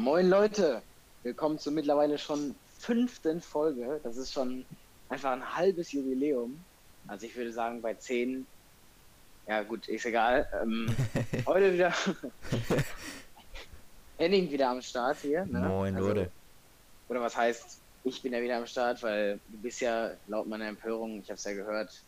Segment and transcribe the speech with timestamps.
[0.00, 0.80] Moin Leute,
[1.24, 3.98] willkommen zur mittlerweile schon fünften Folge.
[4.04, 4.64] Das ist schon
[5.08, 6.56] einfach ein halbes Jubiläum.
[7.08, 8.46] Also ich würde sagen bei zehn,
[9.48, 10.46] ja gut, ist egal.
[10.62, 10.86] Ähm,
[11.46, 11.92] heute wieder
[14.18, 15.44] Henning wieder am Start hier.
[15.46, 15.58] Ne?
[15.66, 16.30] Moin Also, Leute.
[17.08, 20.68] Oder was heißt, ich bin ja wieder am Start, weil du bist ja laut meiner
[20.68, 22.04] Empörung, ich habe es ja gehört,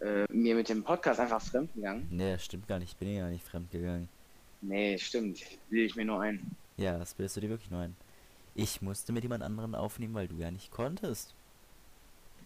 [0.00, 2.08] äh, mir mit dem Podcast einfach fremd gegangen.
[2.10, 2.90] Nee, stimmt gar nicht.
[2.90, 4.08] Ich bin ja gar nicht fremd gegangen.
[4.60, 5.40] Nee, stimmt.
[5.68, 6.56] Will ich mir nur ein.
[6.80, 7.94] Ja, das bildest du dir wirklich nur ein.
[8.54, 11.34] Ich musste mit jemand anderen aufnehmen, weil du ja nicht konntest.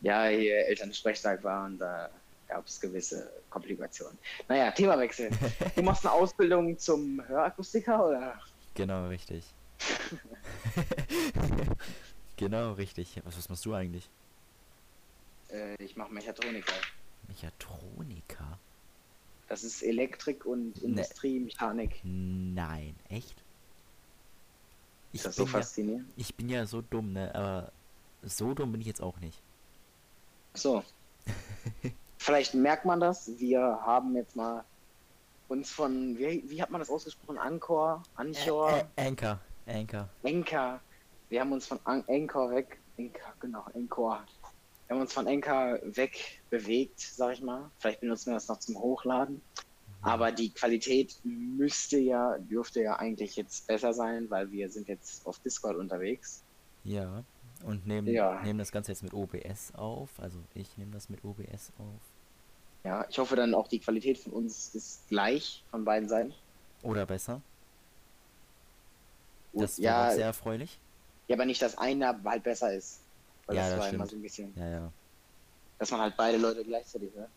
[0.01, 2.11] Ja, hier Elternsprechtag war und da
[2.49, 4.19] gab es gewisse Komplikationen.
[4.49, 5.31] Naja, Themawechsel.
[5.77, 8.41] Du machst eine Ausbildung zum Hörakustiker oder?
[8.75, 9.45] Genau, richtig.
[12.37, 13.21] genau, richtig.
[13.25, 14.11] Was, was machst du eigentlich?
[15.53, 16.75] Äh, ich mache Mechatroniker.
[17.29, 18.59] Mechatroniker?
[19.49, 20.89] Das ist Elektrik und Nee.
[20.89, 22.01] Industriemechanik.
[22.03, 23.44] Nein, echt?
[25.15, 26.13] Ich das so bin, ja, faszinierend?
[26.17, 27.35] ich bin ja so dumm, ne?
[27.35, 27.73] Aber
[28.23, 29.41] so dumm bin ich jetzt auch nicht.
[30.55, 30.83] So.
[32.19, 33.31] Vielleicht merkt man das.
[33.39, 34.65] Wir haben jetzt mal
[35.49, 37.39] uns von, wie, wie hat man das ausgesprochen?
[37.39, 38.03] Ankor?
[38.17, 38.71] Anchor?
[38.71, 40.09] Ä- Ä- Anchor, Anchor.
[40.23, 40.81] Enka.
[41.29, 44.23] Wir haben uns von An Anchor weg, Anchor, genau, Anchor.
[44.87, 47.71] Wir haben uns von Anchor weg bewegt, sag ich mal.
[47.79, 49.41] Vielleicht benutzen wir das noch zum Hochladen.
[50.05, 55.27] Aber die Qualität müsste ja, dürfte ja eigentlich jetzt besser sein, weil wir sind jetzt
[55.27, 56.43] auf Discord unterwegs.
[56.85, 57.25] Ja.
[57.65, 58.43] Und nehmen, Ja.
[58.43, 60.11] nehmen das Ganze jetzt mit OBS auf.
[60.19, 62.01] Also ich nehme das mit OBS auf.
[62.85, 66.35] Ja, ich hoffe dann auch die Qualität von uns ist gleich von beiden Seiten.
[66.83, 67.41] Oder besser.
[69.55, 70.79] Das wäre ja, sehr erfreulich.
[71.29, 73.01] ja, aber nicht, dass einer halt besser ist.
[73.47, 74.93] Weil Ja, das war immer so ein bisschen, Ja, ja.
[75.79, 77.31] dass man halt beide Leute gleichzeitig hört.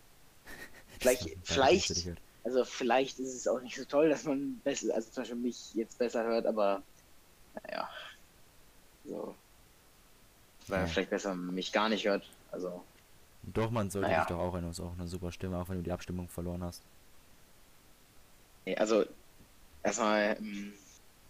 [1.00, 2.18] Vielleicht, vielleicht.
[2.48, 5.74] Also vielleicht ist es auch nicht so toll, dass man besser, also zum Beispiel mich
[5.74, 6.82] jetzt besser hört, aber
[7.54, 7.90] naja.
[9.04, 9.36] So.
[10.70, 10.88] Weil Ja.
[10.88, 12.26] vielleicht besser mich gar nicht hört.
[12.54, 12.86] Also.
[13.44, 14.22] Doch, man sollte Naja.
[14.22, 14.58] dich doch auch.
[14.58, 16.82] Du hast auch eine super Stimme, auch wenn du die Abstimmung verloren hast.
[18.66, 19.04] Nee, also
[19.84, 20.74] erstmal, ähm,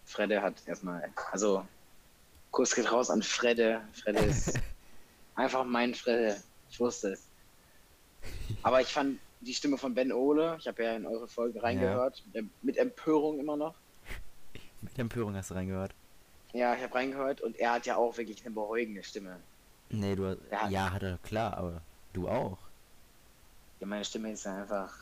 [0.06, 1.68] Fredde hat erstmal, also
[2.52, 3.81] Kuss geht raus an Fredde.
[4.03, 4.59] Fredde ist
[5.36, 6.40] einfach mein Fredde.
[6.70, 7.28] Ich wusste es.
[8.62, 12.24] Aber ich fand die Stimme von Ben Ole, ich habe ja in eure Folge reingehört,
[12.28, 13.75] mit, Em- mit Empörung immer noch.
[14.81, 15.94] Mit Empörung hast du reingehört.
[16.53, 19.40] Ja, ich habe reingehört und er hat ja auch wirklich eine beruhigende Stimme.
[19.90, 20.38] Nee, du hast.
[20.52, 20.70] Ja.
[20.70, 21.81] Ja, hat er, klar, aber
[22.14, 22.58] du auch.
[23.80, 24.94] Ja, meine Stimme ist ja einfach.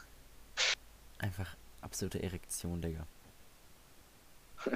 [1.20, 3.06] Einfach absolute Erektion, Digga.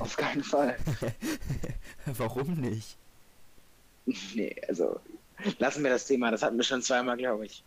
[0.00, 0.76] Auf keinen Fall.
[2.06, 2.96] Warum nicht?
[4.34, 5.00] Nee, also
[5.58, 6.30] lassen wir das Thema.
[6.30, 7.62] Das hatten wir schon zweimal, glaube ich.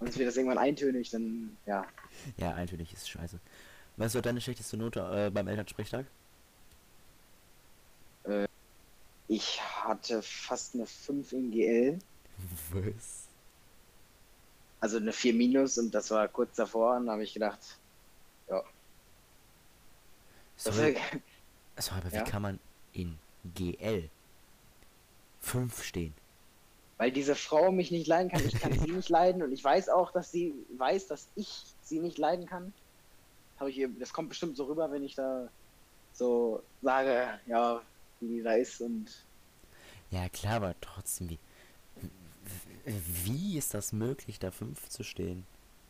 [0.00, 1.86] Und es wird das irgendwann eintönig, dann ja.
[2.36, 3.38] Ja, eintönig ist scheiße.
[3.96, 6.06] Was war deine schlechteste Note äh, beim Elternsprechtag?
[9.28, 11.98] Ich hatte fast eine 5 in GL,
[12.72, 13.28] Was?
[14.80, 17.60] also eine 4 minus und das war kurz davor und da habe ich gedacht,
[18.48, 18.62] ja.
[20.56, 20.96] Sorry,
[21.78, 22.20] sorry, aber ja?
[22.20, 22.58] wie kann man
[22.92, 23.18] in
[23.54, 24.10] GL
[25.40, 26.14] 5 stehen?
[27.00, 29.88] Weil diese Frau mich nicht leiden kann, ich kann sie nicht leiden und ich weiß
[29.88, 32.74] auch, dass sie weiß, dass ich sie nicht leiden kann.
[33.58, 35.48] Habe ich ihr, das kommt bestimmt so rüber, wenn ich da
[36.12, 37.80] so sage, ja,
[38.20, 39.06] wie die da ist und
[40.10, 41.38] Ja, klar, aber trotzdem, wie.
[42.84, 45.46] Wie ist das möglich, da 5 zu stehen?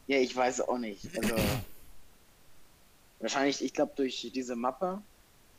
[0.06, 1.08] ja, ich weiß auch nicht.
[1.18, 1.34] Also
[3.18, 5.02] wahrscheinlich, ich glaube, durch diese Mappe,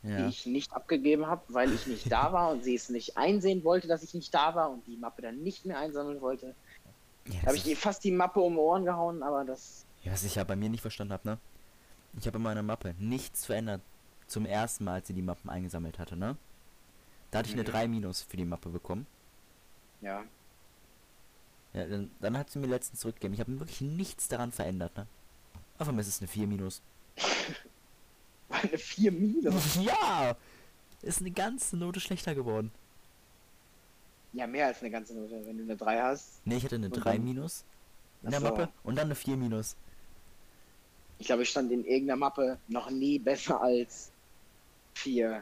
[0.03, 0.27] die Ja.
[0.27, 3.87] ich nicht abgegeben habe, weil ich nicht da war und sie es nicht einsehen wollte,
[3.87, 6.55] dass ich nicht da war und die Mappe dann nicht mehr einsammeln wollte,
[7.27, 10.23] ja habe ich ihr fast die Mappe um die Ohren gehauen, aber das Ja, was
[10.23, 11.37] ich ja bei mir nicht verstanden habe, ne?
[12.19, 13.81] Ich habe in meiner Mappe nichts verändert
[14.27, 16.35] zum ersten Mal, als sie die Mappen eingesammelt hatte, ne?
[17.29, 17.67] Da hatte ich eine Mhm.
[17.67, 19.05] 3 Minus für die Mappe bekommen.
[20.01, 20.23] ja.
[21.73, 23.33] Ja, dann, dann hat sie mir letztens zurückgegeben.
[23.33, 25.07] Ich habe wirklich nichts daran verändert, ne?
[25.77, 26.81] Auf einmal ist es eine 4 Minus.
[28.61, 29.75] Eine 4 minus.
[29.81, 30.35] Ja!
[31.01, 32.71] Ist eine ganze Note schlechter geworden.
[34.33, 35.41] Ja, mehr als eine ganze Note.
[35.45, 37.63] Wenn du eine 3 hast, Ne, ich hatte eine Und 3 dann- Minus
[38.23, 38.45] in der so.
[38.45, 39.75] Mappe und dann eine 4 Minus.
[41.17, 44.11] ich glaube, ich stand in irgendeiner Mappe noch nie besser als
[44.95, 45.41] 4.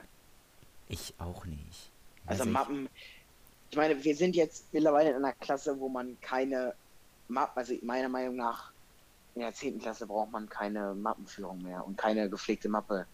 [0.87, 1.91] Ich auch nicht.
[2.25, 2.89] Also ich- Mappen.
[3.71, 6.73] Ich meine, wir sind jetzt mittlerweile in einer Klasse, wo man keine
[7.27, 8.71] Mappen, also meiner Meinung nach,
[9.35, 9.77] in der 10.
[9.79, 13.05] Klasse braucht man keine Mappenführung mehr und keine gepflegte Mappe.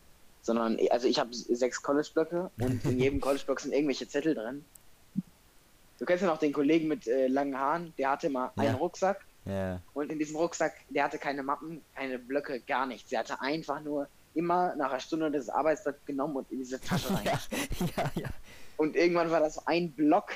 [0.45, 4.63] Sondern, also ich habe sechs College-Blöcke und in jedem College-Block sind irgendwelche Zettel drin.
[5.97, 8.63] Du kennst ja noch den Kollegen mit äh, langen Haaren, der hatte mal Ja.
[8.63, 9.79] einen Rucksack Ja.
[9.95, 13.09] und in diesem Rucksack, der hatte keine Mappen, keine Blöcke, gar nichts.
[13.09, 17.09] Der hatte einfach nur immer nach einer Stunde das Arbeitsblatt genommen und in diese Tasche
[17.15, 17.25] rein.
[17.25, 18.29] ja, ja.
[18.77, 20.27] Und irgendwann war das ein Block,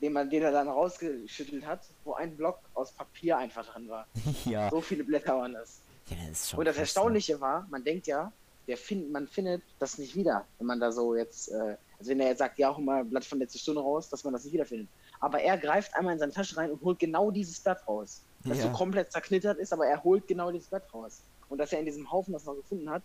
[0.00, 4.06] den man, den er dann rausgeschüttelt hat, wo ein Block aus Papier einfach drin war.
[4.46, 4.70] Ja.
[4.70, 5.80] So viele Blätter waren das.
[6.08, 6.82] ja das Und das ne?
[6.82, 8.32] Erstaunliche war, man denkt ja,
[8.68, 12.20] der find, man findet das nicht wieder, wenn man da so jetzt, äh, also wenn
[12.20, 14.44] er jetzt sagt, ja, hol mal ein Blatt von letzter Stunde raus, dass man das
[14.44, 14.88] nicht wiederfindet.
[15.20, 18.22] Aber er greift einmal in seine Tasche rein und holt genau dieses Blatt raus.
[18.44, 18.64] Das Ja.
[18.64, 21.22] so komplett zerknittert ist, aber er holt genau dieses Blatt raus.
[21.48, 23.02] Und dass er in diesem Haufen das noch gefunden hat,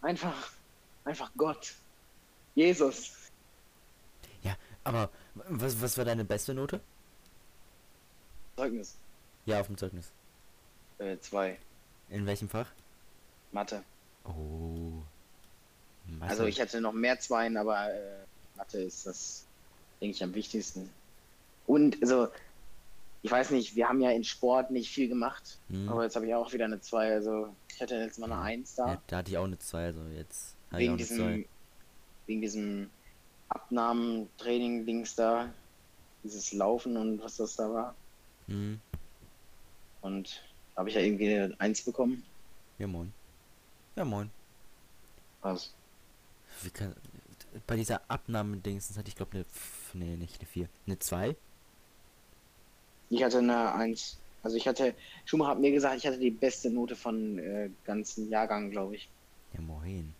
[0.00, 0.50] einfach,
[1.04, 1.74] einfach Gott.
[2.54, 3.12] Jesus.
[4.42, 6.80] Ja, aber was, was war deine beste Note?
[8.56, 8.96] Zeugnis.
[9.44, 10.10] Ja, auf dem Zeugnis.
[10.98, 11.58] Äh, zwei.
[12.08, 12.66] In welchem Fach?
[13.52, 13.84] Mathe.
[14.24, 15.02] Oh.
[16.06, 16.30] Mathe.
[16.30, 18.24] Also ich hätte noch mehr Zweien, aber äh,
[18.56, 19.46] Mathe ist das,
[20.00, 20.90] denke ich, am wichtigsten.
[21.66, 22.28] Und also,
[23.22, 25.88] ich weiß nicht, wir haben ja in Sport nicht viel gemacht, Hm.
[25.88, 27.12] aber jetzt habe ich auch wieder eine 2.
[27.14, 28.88] Also ich hatte jetzt mal eine 1 da.
[28.92, 31.46] Ja, da hatte ich auch eine 2, also jetzt wegen diesem, 2.
[32.26, 32.90] wegen diesem
[33.48, 35.50] Abnahmen-Training-Dings da.
[36.24, 37.94] Dieses Laufen und was das da war.
[38.48, 38.80] Hm.
[40.00, 40.42] Und
[40.74, 42.24] da habe ich ja irgendwie eine 1 bekommen.
[42.78, 43.12] Ja, moin.
[43.98, 44.30] Ja, moin.
[45.42, 45.74] Was?
[46.62, 46.94] Wie kann,
[47.66, 49.44] bei dieser Abnahme-Dings hatte ich glaube eine,
[49.94, 51.34] nee, nicht eine 4, eine 2.
[53.10, 54.16] Ich hatte eine 1.
[54.44, 58.30] Also ich hatte, Schumacher hat mir gesagt, ich hatte die beste Note von äh, ganzen
[58.30, 59.08] Jahrgang, glaube ich.
[59.54, 60.14] Ja, moin.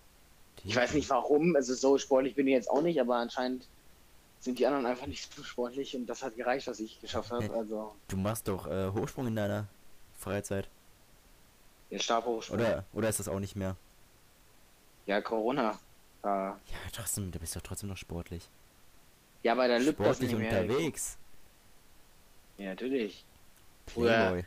[0.65, 3.69] Ich weiß nicht warum, also so sportlich bin ich jetzt auch nicht, aber anscheinend
[4.41, 7.49] sind die anderen einfach nicht so sportlich und das hat gereicht, was ich geschafft habe.
[7.55, 9.69] Also Du machst doch äh, Hochsprung in deiner
[10.19, 10.69] Freizeit.
[11.91, 12.59] Der Stabhochsprung.
[12.59, 13.77] Oder, oder ist das auch nicht mehr?
[15.07, 15.79] Ja, Corona.
[16.23, 16.57] Äh, Ja,
[16.93, 18.49] trotzdem, du bist doch trotzdem noch sportlich.
[19.43, 20.63] ja, bei der Lüb das nicht mehr.
[20.63, 21.17] unterwegs.
[22.59, 23.25] Ja, natürlich.
[23.87, 24.45] Playboy.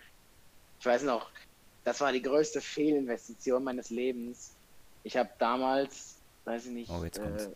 [0.80, 1.30] Ich weiß noch,
[1.84, 4.52] das war die größte Fehlinvestition meines Lebens.
[5.04, 7.50] Ich habe damals, weiß ich nicht, Oh, äh,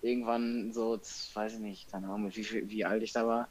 [0.00, 0.98] irgendwann so,
[1.34, 3.48] weiß ich nicht, keine Ahnung, wie, viel- wie alt ich da war.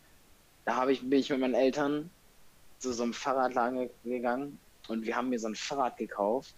[0.65, 2.09] Da habe ich, bin ich mit meinen Eltern
[2.79, 4.57] zu so einem Fahrradladen ge- gegangen
[4.89, 6.56] und wir haben mir so ein Fahrrad gekauft.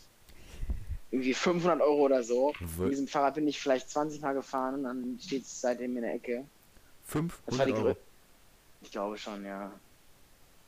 [1.12, 2.54] Irgendwie 500 Euro oder so.
[2.78, 6.04] Mit diesem Fahrrad bin ich vielleicht 20 Mal gefahren und dann steht es seitdem in
[6.04, 6.46] der Ecke.
[7.06, 7.96] Das war 500 die Euro.
[8.82, 9.72] Ich glaube schon, ja.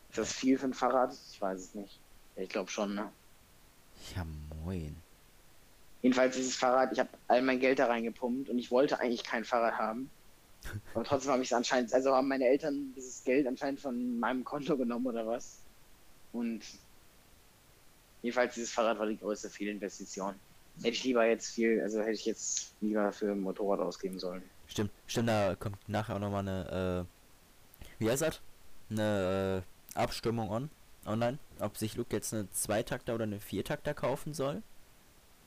[0.10, 1.14] Ist das viel für ein Fahrrad?
[1.32, 2.00] Ich weiß es nicht.
[2.36, 3.10] Ich glaube schon, ne?
[4.16, 4.26] Ja,
[4.64, 4.96] moin.
[6.02, 9.46] Jedenfalls dieses Fahrrad, ich habe all mein Geld da reingepumpt und ich wollte eigentlich kein
[9.46, 10.10] Fahrrad haben.
[10.94, 14.44] Aber trotzdem habe ich es anscheinend, also haben meine Eltern dieses Geld anscheinend von meinem
[14.44, 15.60] Konto genommen oder was.
[16.34, 16.62] Und
[18.22, 20.36] jedenfalls dieses Fahrrad war die größte Fehlinvestition.
[20.78, 24.42] Hätte ich lieber jetzt viel, also hätte ich jetzt lieber für ein Motorrad ausgeben sollen.
[24.68, 28.40] Stimmt, stimmt, da kommt nachher auch nochmal eine, äh, wie heißt das?
[28.90, 29.64] Eine
[29.96, 30.70] äh, Abstimmung on,
[31.06, 34.64] online, ob sich Luke jetzt eine Zweitakter oder eine Viertakter kaufen soll.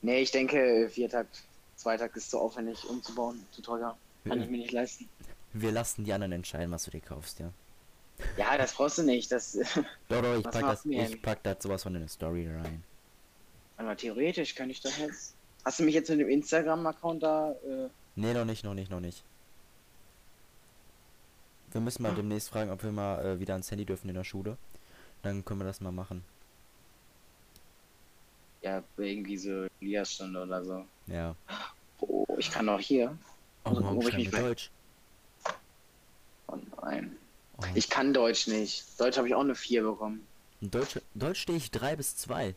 [0.02, 1.42] Nee, ich denke, Viertakt,
[1.76, 3.96] Zweitakt ist zu aufwendig umzubauen, zu teuer.
[4.24, 5.08] Kann ich mir nicht leisten.
[5.52, 7.50] Wir lassen die anderen entscheiden, was du dir kaufst, ja.
[8.36, 9.30] Ja, das brauchst du nicht.
[9.32, 9.52] Das,
[10.08, 12.82] Doch, doch, ich pack das, ich pack das sowas von in eine Story rein.
[13.76, 15.34] aber theoretisch kann ich doch jetzt.
[15.64, 17.52] Hast du mich jetzt mit dem Instagram-Account da?
[17.52, 19.24] Äh, Nee, noch nicht, noch nicht, noch nicht.
[21.72, 24.22] Wir müssen mal demnächst fragen, ob wir mal äh, wieder ans Handy dürfen in der
[24.22, 24.56] Schule.
[25.22, 26.22] Dann können wir das mal machen.
[28.62, 30.84] ja, irgendwie so Liastunde oder so.
[31.08, 31.34] Ja.
[32.00, 33.16] Oh, ich kann auch hier.
[33.64, 34.70] Oh, Also, ob ich mich Deutsch.
[36.46, 37.16] Oh nein.
[37.58, 37.62] Oh.
[37.74, 38.84] Ich kann Deutsch nicht.
[38.98, 40.26] Deutsch habe ich auch eine 4 bekommen.
[40.60, 42.54] Deutsch, Deutsch stehe ich 3 bis 2.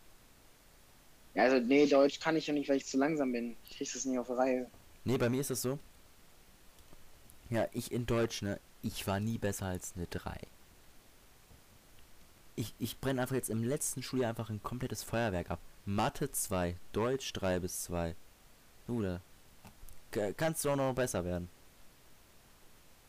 [1.35, 3.55] Ja, also, nee, Deutsch kann ich ja nicht, weil ich zu langsam bin.
[3.69, 4.69] Ich krieg das nicht auf Reihe.
[5.03, 5.77] Nee, bei mir ist es so.
[7.49, 8.59] Ja, ich in Deutsch, ne?
[8.81, 10.37] Ich war nie besser als eine 3.
[12.55, 15.59] Ich, ich brenne einfach jetzt im letzten Schuljahr einfach ein komplettes Feuerwerk ab.
[15.85, 18.15] Mathe 2, Deutsch 3 bis 2.
[18.87, 19.21] Bruder.
[20.11, 21.49] Ka- Kannst du auch noch besser werden.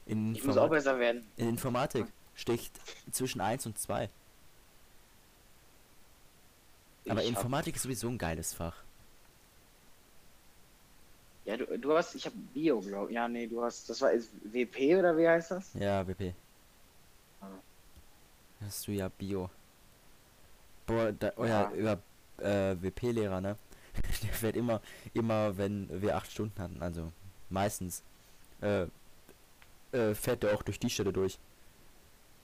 [0.09, 1.27] In, Ich muss auch besser werden.
[1.37, 2.81] in Informatik sticht
[3.13, 4.09] zwischen 1 und 2.
[7.09, 8.75] Aber Ich Informatik ist sowieso ein geiles Fach.
[11.45, 14.31] Ja, du, du hast, ich habe Bio, glaube Ja, nee, du hast, das war ist
[14.45, 15.73] WP oder wie heißt das?
[15.75, 16.35] Ja, WP.
[17.41, 17.47] Ah.
[18.61, 19.49] Hast du ja Bio.
[20.87, 21.71] Boah, da, euer, Ja.
[21.73, 21.99] euer
[22.45, 23.57] äh, WP-Lehrer, ne?
[24.23, 24.81] Der fährt immer,
[25.15, 27.11] immer, wenn wir acht Stunden hatten, also
[27.51, 28.03] meistens,
[28.61, 28.87] äh,
[29.93, 31.39] äh, fährt der auch durch die Stelle durch.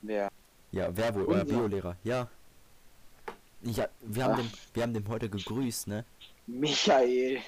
[0.02, 0.30] Wer?
[0.72, 1.26] Ja, wer wohl?
[1.26, 1.44] Euer.
[1.44, 1.96] Bio-Lehrer.
[2.04, 2.28] Ja.
[3.62, 4.38] Ja, wir haben Ach.
[4.38, 6.04] dem, wir haben dem heute gegrüßt, ne?
[6.46, 7.40] Michael.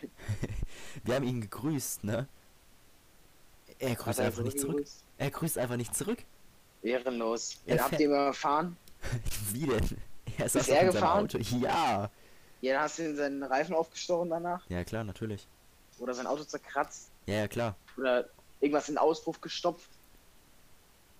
[1.05, 2.27] Wir haben ihn gegrüßt, ne?
[3.79, 4.77] Er grüßt er einfach nicht zurück.
[4.77, 5.05] zurückgegrüßt?
[5.19, 6.19] Er grüßt einfach nicht zurück.
[6.83, 7.61] Ehrenlos.
[7.67, 8.77] Er Habt ihr mal erfahren?
[9.53, 9.99] Wie denn?
[10.39, 11.25] Er saß er auf unserem gefahren?
[11.25, 11.39] Auto.
[11.39, 12.11] Ja.
[12.63, 14.65] Ja, dann hast du ihm seinen Reifen aufgestochen danach.
[14.71, 15.47] Ja, klar, natürlich.
[15.99, 17.11] Oder sein Auto zerkratzt.
[17.27, 17.77] Ja, ja, klar.
[17.99, 18.29] Oder
[18.61, 19.91] irgendwas in den Auspuff gestopft.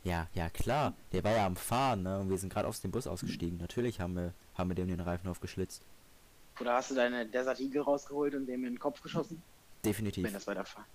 [0.05, 0.95] Ja, ja, klar.
[1.13, 2.21] Der war ja am Fahren, ne?
[2.21, 3.59] Und wir sind gerade aus dem Bus ausgestiegen.
[3.59, 5.83] Natürlich haben wir, haben wir dem den Reifen aufgeschlitzt.
[6.61, 9.43] Oder hast du deine Desert Eagle rausgeholt und dem in den Kopf geschossen?
[9.85, 10.25] Definitiv.
[10.25, 10.87] Wenn das weiterfahren.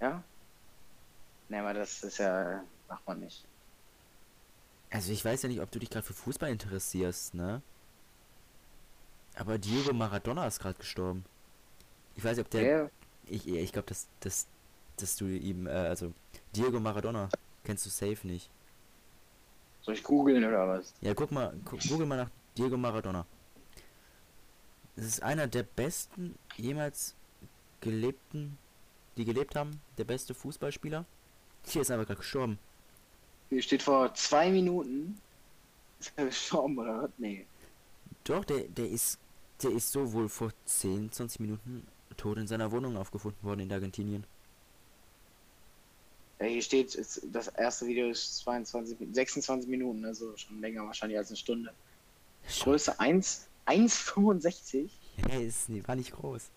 [0.00, 0.22] Ja?
[1.48, 2.62] Ne, aber das ist ja.
[2.88, 3.44] Macht man nicht.
[4.90, 7.62] Also ich weiß ja nicht, ob du dich gerade für Fußball interessierst, ne?
[9.34, 11.24] Aber Diego Maradona ist gerade gestorben.
[12.16, 12.62] Ich weiß nicht, ob der.
[12.62, 12.90] Der,
[13.26, 14.46] Ich, ich glaube, dass, dass,
[15.02, 16.12] dass du ihm, äh, also
[16.54, 17.28] Diego Maradona
[17.64, 18.50] kennst du safe nicht.
[19.82, 20.94] soll ich googeln oder was?
[21.00, 23.26] Ja, guck mal, gu google mal nach Diego Maradona.
[24.96, 27.14] Es ist einer der besten jemals
[27.80, 28.58] gelebten,
[29.16, 31.04] die gelebt haben, der beste Fußballspieler.
[31.66, 32.58] Hier ist einfach gerade gestorben.
[33.48, 35.18] Hier steht vor zwei Minuten.
[35.98, 37.10] Ist er gestorben oder was?
[37.18, 37.46] Nee.
[38.24, 39.18] Doch, der, der ist,
[39.62, 43.72] der ist so wohl vor 10, 20 Minuten tot in seiner Wohnung aufgefunden worden in
[43.72, 44.24] Argentinien.
[46.40, 46.96] Ja, hier steht,
[47.32, 51.72] das erste Video ist 22, Min- 26 Minuten, also schon länger wahrscheinlich als eine Stunde.
[52.60, 54.88] Größe 1, 1,65.
[55.28, 56.48] Ja, ist, nee, war nicht groß.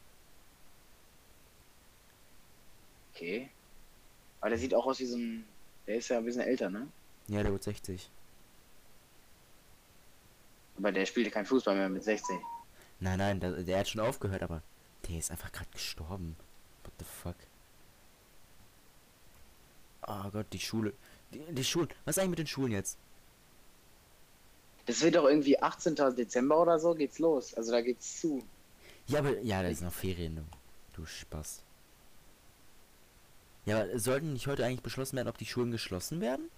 [3.14, 3.50] Okay.
[4.40, 5.46] Aber der sieht auch aus wie so ein.
[5.86, 6.88] Der ist ja ein bisschen älter, ne?
[7.28, 8.10] Ja, der wird 60.
[10.78, 12.38] Aber der spielte kein Fußball mehr mit 60.
[13.02, 14.62] Nein, nein, der, der hat schon aufgehört, aber
[15.08, 16.38] der ist einfach gerade gestorben.
[16.84, 17.36] What the fuck?
[20.08, 20.94] Oh Gott, die Schule.
[21.34, 21.90] Die, die Schulen.
[22.06, 22.98] Was ist eigentlich mit den Schulen jetzt?
[24.86, 25.96] Das wird doch irgendwie 18.
[25.96, 27.54] Dezember oder so geht's los.
[27.54, 28.44] Also da geht's zu.
[29.08, 30.44] Ja, aber ja, da ist noch Ferien, du,
[30.94, 31.62] du Spaß.
[33.66, 36.50] Ja, aber sollten nicht heute eigentlich beschlossen werden, ob die Schulen geschlossen werden?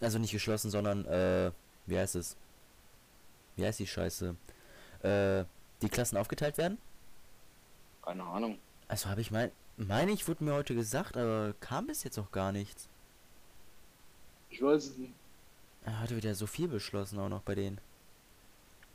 [0.00, 1.50] Also nicht geschlossen, sondern, äh,
[1.86, 2.36] wie heißt es?
[3.56, 4.34] Wie heißt die Scheiße?
[5.02, 5.44] Äh,
[5.82, 6.78] die Klassen aufgeteilt werden?
[8.02, 8.58] Keine Ahnung.
[8.86, 12.30] Also habe ich mein, meine ich, wurde mir heute gesagt, aber kam bis jetzt auch
[12.32, 12.88] gar nichts.
[14.50, 15.12] Ich weiß es nicht.
[15.84, 17.80] Er hatte wieder so viel beschlossen auch noch bei denen.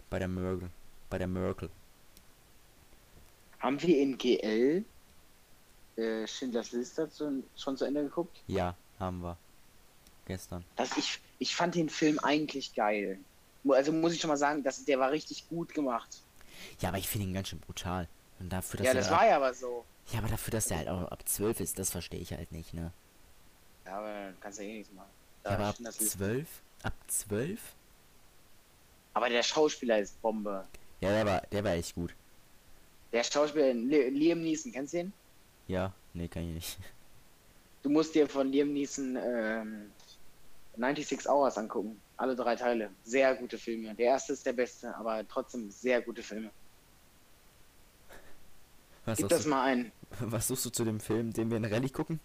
[0.09, 0.69] Bei der Merkel.
[1.09, 1.69] Bei der Merkel.
[3.59, 4.83] Haben wir in GL
[5.95, 8.41] äh, Schindlers Liste zu, schon zu Ende geguckt?
[8.47, 9.37] Ja, haben wir.
[10.25, 10.63] Gestern.
[10.75, 13.19] Das, ich, ich fand den Film eigentlich geil.
[13.67, 16.21] Also muss ich schon mal sagen, dass der war richtig gut gemacht.
[16.79, 18.07] Ja, aber ich finde ihn ganz schön brutal.
[18.39, 19.85] Und dafür, dass ja, das war ja aber so.
[20.11, 22.73] Ja, aber dafür, dass der halt auch ab 12 ist, das verstehe ich halt nicht,
[22.73, 22.91] ne?
[23.85, 25.09] Ja, aber dann kannst du ja eh nichts machen.
[25.43, 26.17] Ja, Da aber ab Schindlers Liste.
[26.17, 26.47] 12?
[26.83, 27.59] Ab 12?
[29.15, 30.65] aber der Schauspieler ist Bombe.
[30.99, 32.15] Ja, der war, der war echt gut.
[33.11, 35.13] Der Schauspieler Li- Liam Neeson, kennst du ihn?
[35.67, 36.77] Ja, nee, kann ich nicht.
[37.83, 39.91] Du musst dir von Liam Neeson ähm,
[40.77, 41.99] 96 Hours angucken.
[42.15, 42.89] Alle drei Teile.
[43.03, 43.93] Sehr gute Filme.
[43.93, 46.49] Der erste ist der beste, aber trotzdem sehr gute Filme.
[49.05, 49.91] Was Gib suchst, das du, mal ein.
[50.19, 52.19] was suchst du zu dem Film, den wir in Rallye gucken?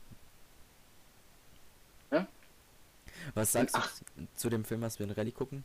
[2.11, 2.27] Hä?
[3.35, 3.91] Was sagst Ach.
[4.17, 5.65] du zu dem Film, was wir in Rallye gucken?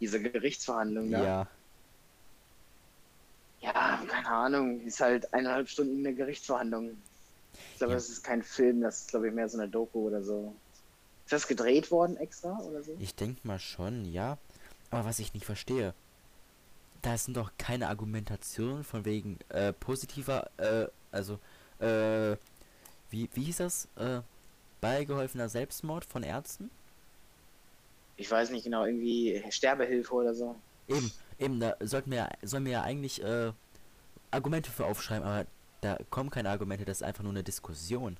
[0.00, 1.22] Diese Gerichtsverhandlung da.
[1.22, 1.46] Ja.
[3.60, 4.80] Ja, keine Ahnung.
[4.80, 6.96] Ist halt eineinhalb Stunden eine Gerichtsverhandlung.
[7.72, 7.96] Ich glaube, Ja.
[7.96, 10.54] das ist kein Film, das ist, glaube ich, mehr so eine Doku oder so.
[11.24, 12.96] Ist das gedreht worden extra oder so?
[12.98, 14.38] Ich denke mal schon, ja.
[14.90, 15.94] Aber was ich nicht verstehe,
[17.02, 21.38] da sind doch keine Argumentationen von wegen äh, positiver, äh, also,
[21.80, 22.36] äh,
[23.10, 23.88] wie, wie hieß das?
[23.96, 24.20] Äh,
[24.80, 26.70] beigeholfener Selbstmord von Ärzten?
[28.16, 30.54] Ich weiß nicht genau, irgendwie Sterbehilfe oder so.
[30.88, 33.52] Eben, eben, da sollten wir, ja- sollen wir ja eigentlich äh,
[34.30, 35.46] Argumente für aufschreiben, aber
[35.80, 38.16] da kommen keine Argumente, das ist einfach nur eine Diskussion.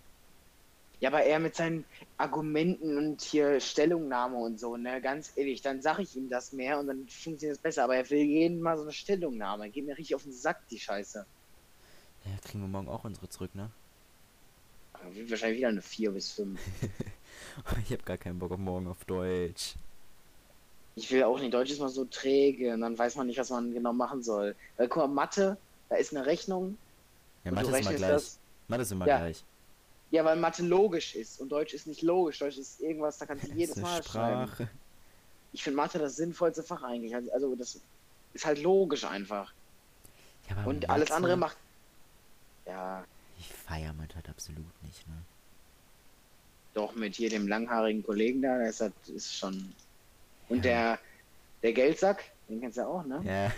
[1.02, 1.84] Ja, aber er mit seinen
[2.16, 6.78] Argumenten und hier Stellungnahme und so, ne, ganz ehrlich, dann sag ich ihm das mehr
[6.78, 7.82] und dann funktioniert es besser.
[7.82, 9.68] Aber er will jeden Mal so eine Stellungnahme.
[9.68, 11.26] Geht mir richtig auf den Sack, die Scheiße.
[12.24, 13.68] Ja, kriegen wir morgen auch unsere zurück, ne?
[15.12, 16.60] Wird wahrscheinlich wieder eine 4 bis 5.
[17.84, 19.74] Ich habe gar keinen Bock auf morgen auf Deutsch.
[20.94, 23.50] Ich will auch nicht, Deutsch ist mal so träge und dann weiß man nicht, was
[23.50, 24.54] man genau machen soll.
[24.76, 25.56] Weil guck mal, Mathe,
[25.88, 26.78] da ist eine Rechnung.
[27.44, 28.10] Ja, Mathe ist immer gleich.
[28.12, 28.38] das.
[28.68, 29.18] Mathe ist immer Ja.
[29.18, 29.44] gleich.
[30.12, 32.38] Ja, weil Mathe logisch ist und Deutsch ist nicht logisch.
[32.38, 34.46] Deutsch ist irgendwas, da kannst du Das jedes Mal schreiben.
[34.46, 34.68] Sprache.
[35.52, 37.14] Ich finde Mathe das sinnvollste Fach eigentlich.
[37.14, 37.80] Also- Also das
[38.34, 39.52] ist halt logisch einfach.
[40.48, 41.56] Ja, Und alles andere macht.
[42.66, 43.04] Ja,
[43.40, 45.14] Ich feier Mathe halt absolut nicht, ne?
[46.74, 49.74] doch mit hier dem langhaarigen Kollegen da, der ist, halt, ist schon.
[50.48, 50.62] Und Ja.
[50.62, 50.98] der,
[51.62, 53.20] der Geldsack, den kennst du auch, ne?
[53.24, 53.52] Ja.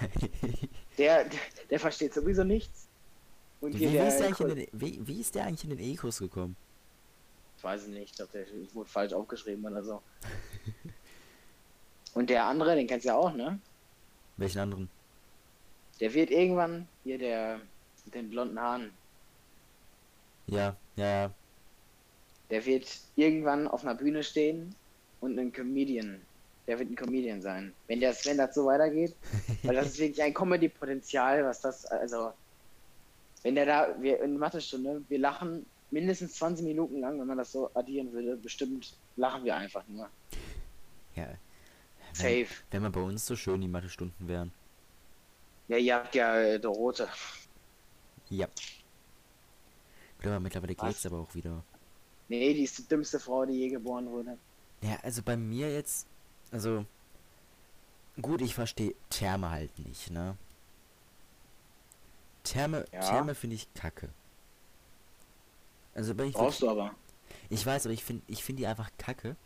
[0.99, 1.27] Der,
[1.71, 2.87] der versteht sowieso nichts.
[3.65, 4.09] Und wie, wie, der.
[4.09, 6.57] ist der eigentlich Ko- in den, wie, wie ist der eigentlich in den E-Kurs gekommen?
[7.57, 10.03] Ich weiß nicht, ich glaube, der wurde falsch aufgeschrieben oder so.
[12.15, 13.59] Und der andere, den kennst du ja auch, ne?
[14.37, 14.89] Welchen anderen?
[16.01, 17.61] Der wird irgendwann, hier der
[18.05, 18.91] mit den blonden Haaren,
[20.47, 21.31] Ja, ja, ja.
[22.51, 24.75] der wird irgendwann auf einer Bühne stehen
[25.21, 26.21] und ein Comedian.
[26.67, 27.73] Der wird ein Comedian sein.
[27.87, 29.15] Wenn das, wenn das so weitergeht.
[29.63, 32.33] Weil das ist wirklich ein Comedy-Potenzial, was das, also,
[33.45, 37.53] wenn der da, wir in Mathestunde, wir lachen mindestens 20 Minuten lang, wenn man das
[37.53, 40.09] so addieren würde, bestimmt lachen wir einfach nur.
[41.15, 41.29] ja.
[42.13, 42.47] Safe.
[42.71, 44.53] wenn man bei uns so schön die Mathe-Stunden wären.
[45.67, 47.09] Ja, ihr habt ja äh, Dorote.
[48.31, 48.47] Ja.
[50.23, 50.89] Aber mittlerweile Was?
[50.89, 51.65] geht's aber auch wieder.
[52.29, 54.39] Nee, die ist die dümmste Frau, die je geboren wurde.
[54.81, 56.07] Ja, also bei mir jetzt,
[56.53, 56.87] also
[58.23, 60.37] gut, ich verstehe Therme halt nicht, ne?
[62.45, 63.01] Therme, Ja.
[63.01, 64.11] Therme finde ich kacke.
[65.95, 66.95] Also wenn ich Brauchst du aber.
[67.49, 69.37] ich weiß, aber ich finde ich finde die einfach kacke.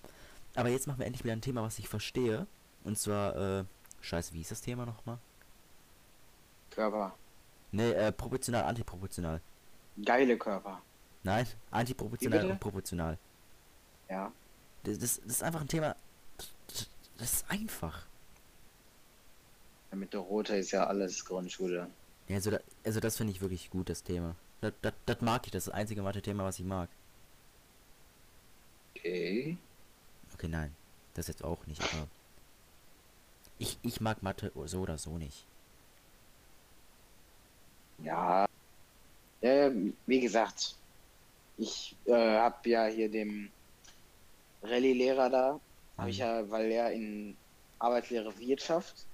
[0.54, 2.46] Aber jetzt machen wir endlich wieder ein Thema, was ich verstehe.
[2.84, 3.64] Und zwar, äh,
[4.00, 5.18] scheiße, wie ist das Thema nochmal?
[6.70, 7.14] Körper.
[7.70, 9.40] Ne, äh, proportional, antiproportional.
[10.04, 10.80] Geile Körper.
[11.22, 13.18] Nein, antiproportional und proportional.
[14.08, 14.32] Ja.
[14.84, 15.94] Das, das, das ist einfach ein Thema,
[16.68, 16.88] das,
[17.18, 18.06] das ist einfach.
[19.92, 21.88] Mit Dorote ist ja alles Grundschule.
[22.28, 24.36] Ja, also, da, also das finde ich wirklich gut, das Thema.
[24.60, 26.90] Das, das, das mag ich, das ist das einzige Mathe-Thema, was ich mag.
[28.96, 29.58] Okay.
[30.32, 30.76] Okay, nein,
[31.14, 32.08] das jetzt auch nicht, aber
[33.58, 35.48] ich, ich mag Mathe so oder so nicht.
[37.98, 38.46] Ja.
[39.42, 40.80] Ähm, wie gesagt,
[41.56, 43.54] ich äh, habe ja hier dem
[44.62, 45.60] Rallye-Lehrer da,
[45.96, 46.22] habe ich Mhm.
[46.22, 47.40] ja, weil er in
[47.78, 49.07] Arbeitslehre Wirtschaft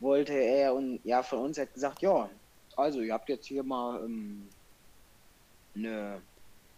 [0.00, 2.28] wollte er und ja von uns hat gesagt, ja,
[2.76, 4.48] also ihr habt jetzt hier mal ähm,
[5.74, 6.20] eine,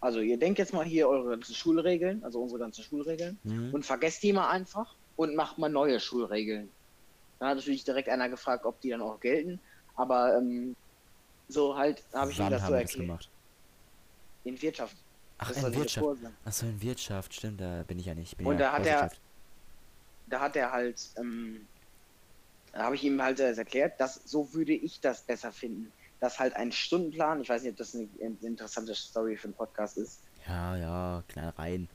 [0.01, 3.73] also ihr denkt jetzt mal hier eure ganzen Schulregeln, also unsere ganzen Schulregeln Mhm.
[3.73, 6.69] und vergesst die mal einfach und macht mal neue Schulregeln.
[7.39, 9.59] Dann hat natürlich direkt einer gefragt, ob die dann auch gelten,
[9.95, 10.75] aber ähm,
[11.49, 12.99] so halt habe ich Wann das so erklärt.
[13.07, 13.29] gemacht?
[14.43, 14.95] In Wirtschaft.
[15.39, 16.07] Ach, Das in Wirtschaft.
[16.45, 18.39] Achso, in Wirtschaft, stimmt, da bin ich ja nicht.
[18.39, 19.11] Und ja da hat er-.
[20.29, 21.67] Da hat er halt, ähm,
[22.71, 25.93] da habe ich ihm halt äh, erklärt, dass so würde ich das besser finden.
[26.19, 29.53] Dass halt ein Stundenplan, ich weiß nicht, ob das eine in- interessante Story für einen
[29.55, 31.89] Podcast ist, Ja, ja, klein rein.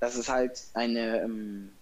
[0.00, 1.72] dass es halt eine, ähm,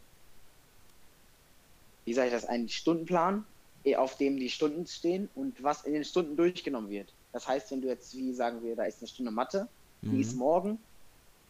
[2.04, 3.46] wie sage ich das, ein Stundenplan,
[3.84, 7.14] eh, auf dem die Stunden stehen und was in den Stunden durchgenommen wird.
[7.32, 9.68] Das heißt, wenn du jetzt, wie sagen wir, da ist eine Stunde Mathe,
[10.02, 10.38] die ist Mhm.
[10.38, 10.78] morgen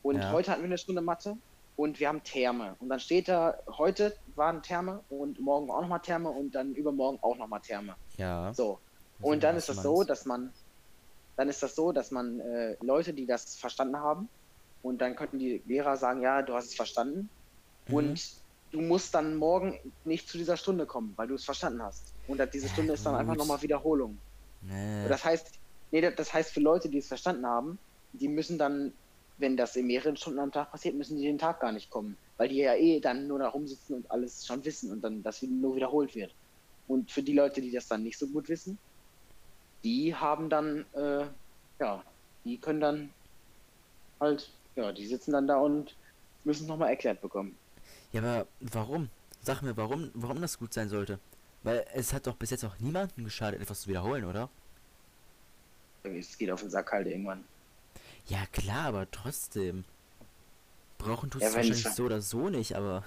[0.02, 0.32] und Ja.
[0.32, 1.36] heute hatten wir eine Stunde Mathe
[1.80, 2.76] und wir haben Therme.
[2.78, 7.18] Und dann steht da, heute waren Therme und morgen auch nochmal Therme und dann übermorgen
[7.22, 7.94] auch nochmal Therme.
[8.18, 8.52] Ja.
[8.52, 8.78] So.
[9.22, 10.52] Und dann ist das so, dass man,
[11.36, 14.28] dann ist das so, dass man äh, Leute, die das verstanden haben,
[14.82, 17.30] und dann könnten die Lehrer sagen, ja, du hast es verstanden.
[17.88, 17.94] Mhm.
[17.94, 18.30] Und
[18.72, 22.12] du musst dann morgen nicht zu dieser Stunde kommen, weil du es verstanden hast.
[22.28, 24.18] Und diese Stunde ist dann einfach nochmal Wiederholung.
[24.60, 25.08] Nee.
[25.08, 25.52] Das heißt,
[25.92, 27.78] nee, das heißt für Leute, die es verstanden haben,
[28.12, 28.92] die müssen dann,
[29.40, 32.16] wenn das in mehreren Stunden am Tag passiert, müssen die den Tag gar nicht kommen,
[32.36, 35.42] weil die ja eh dann nur da rumsitzen und alles schon wissen und dann das
[35.42, 36.34] nur wiederholt wird.
[36.86, 38.78] Und für die Leute, die das dann nicht so gut wissen,
[39.82, 41.24] die haben dann, äh,
[41.78, 42.04] ja,
[42.44, 43.10] die können dann
[44.20, 45.96] halt, ja, die sitzen dann da und
[46.44, 47.56] müssen nochmal erklärt bekommen.
[48.12, 49.08] Ja, aber warum?
[49.42, 51.18] Sag mir, warum, warum das gut sein sollte.
[51.62, 54.48] Weil es hat doch bis jetzt auch niemandem geschadet, etwas zu wiederholen, oder?
[56.02, 57.44] Es geht auf den Sack halt irgendwann.
[58.26, 59.84] Ja, klar, aber trotzdem.
[60.98, 63.04] Brauchen tust Ja, es wenn wahrscheinlich so oder so nicht, aber.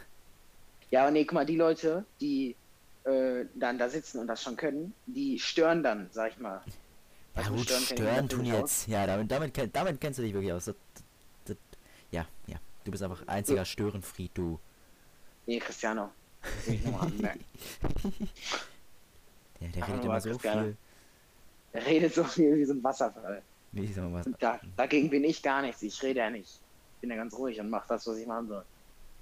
[0.92, 2.56] Ja, aber nee, guck mal, die Leute, die
[3.04, 6.62] äh, dann da sitzen und das schon können, die stören dann, sag ich mal.
[7.36, 8.48] Ja, gut, stören stören tun aus.
[8.48, 8.88] jetzt.
[8.88, 10.66] Ja, damit, damit, damit kennst du dich wirklich aus.
[10.66, 10.76] Das,
[11.46, 11.58] das,
[12.12, 12.58] ja, ja.
[12.84, 14.60] Du bist einfach einziger Störenfried, du.
[15.46, 16.12] Nee, Cristiano.
[19.60, 20.64] Der, der redet immer so Cristiano.
[20.64, 20.78] viel.
[21.72, 23.42] Er redet so viel wie so ein Wasserfall.
[23.74, 24.30] Wie sag mal was.
[24.40, 25.82] Da, dagegen bin ich gar nichts.
[25.82, 26.60] Ich rede ja nicht.
[26.96, 28.64] Ich bin ja ganz ruhig und mache das, was ich machen soll.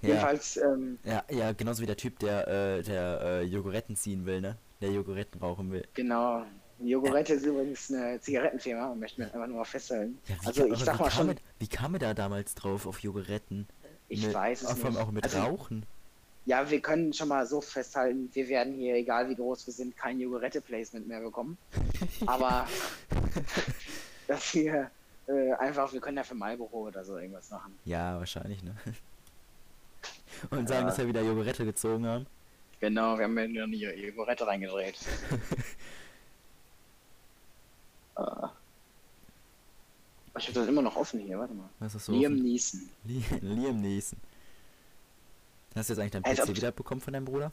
[0.02, 4.26] Ja, Jedenfalls, ähm, ja, ja, genauso wie der Typ, der, äh, der äh, Jogoretten ziehen
[4.26, 4.56] will, ne?
[4.80, 5.86] Der Jogoretten rauchen will.
[5.94, 6.44] genau.
[6.80, 10.18] Jogurette ist übrigens eine Zigarettenfirma und möchte mir einfach nur mal festhalten.
[10.26, 12.86] Ja, wie Also kam, ich sag mal schon, er, wie kam er da damals drauf
[12.88, 13.68] auf Jogoretten?
[14.08, 15.02] ich Mit- weiß es Vor allem nicht.
[15.04, 15.86] auch mit also, Rauchen.
[16.44, 19.96] Ja, wir können schon mal so festhalten, wir werden hier, egal wie groß wir sind,
[19.96, 21.56] kein Jogurette-Placement mehr bekommen.
[22.26, 22.66] Aber
[24.26, 24.90] dass wir
[25.28, 27.78] äh, einfach, wir können ja für Marlboro oder so irgendwas machen.
[27.84, 28.74] Ja, wahrscheinlich, ne?
[30.50, 30.86] Und sagen, Ja.
[30.88, 32.26] dass wir wieder Jogurette gezogen haben.
[32.80, 34.98] Genau, wir haben ja nur eine Jogurette reingedreht.
[38.16, 38.22] äh.
[40.38, 41.68] Ich habe das immer noch offen hier, warte mal.
[41.78, 42.12] Was ist so?
[42.12, 42.42] Liam offen?
[42.42, 42.88] Neeson.
[43.04, 44.18] Li Liam Neeson.
[45.74, 47.52] Hast du jetzt eigentlich dein Als PC ob- wieder bekommen von deinem Bruder?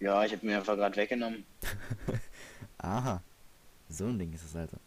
[0.00, 1.44] Ja, ich habe mir einfach gerade weggenommen.
[2.78, 3.22] Aha.
[3.90, 4.78] So ein Ding ist es also.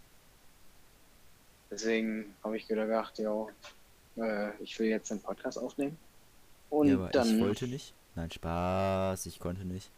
[1.72, 3.48] Deswegen habe ich gedacht, ja,
[4.18, 5.98] äh, ich will jetzt einen Podcast aufnehmen.
[6.70, 7.28] Und ja, aber dann.
[7.36, 7.94] ich wollte nicht.
[8.16, 9.90] Nein, Spaß, ich konnte nicht.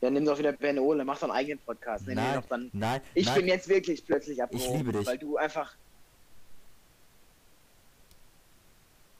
[0.00, 2.06] Ja, nimm doch wieder Ben Ole, mach doch einen eigenen Podcast.
[2.08, 2.68] Ihn Nein, doch dann.
[2.72, 3.36] nein, Ich nein.
[3.36, 5.06] bin jetzt wirklich plötzlich abgehoben, liebe dich.
[5.06, 5.74] weil du einfach.